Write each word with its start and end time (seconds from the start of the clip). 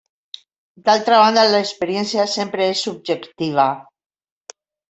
D'altra 0.89 1.19
banda, 1.25 1.43
l'experiència 1.51 2.27
sempre 2.39 2.71
és 2.77 2.83
subjectiva. 2.89 3.71